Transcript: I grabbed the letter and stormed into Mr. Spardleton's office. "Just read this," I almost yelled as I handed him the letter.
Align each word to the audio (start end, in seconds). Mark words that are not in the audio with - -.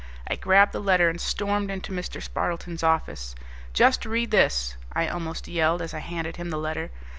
I 0.27 0.35
grabbed 0.35 0.71
the 0.71 0.79
letter 0.79 1.11
and 1.11 1.21
stormed 1.21 1.69
into 1.69 1.91
Mr. 1.91 2.23
Spardleton's 2.23 2.81
office. 2.81 3.35
"Just 3.71 4.03
read 4.03 4.31
this," 4.31 4.75
I 4.91 5.07
almost 5.07 5.47
yelled 5.47 5.83
as 5.83 5.93
I 5.93 5.99
handed 5.99 6.37
him 6.37 6.49
the 6.49 6.57
letter. 6.57 6.89